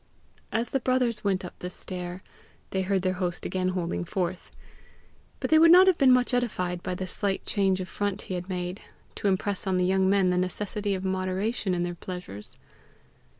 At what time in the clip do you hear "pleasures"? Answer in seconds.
11.93-12.57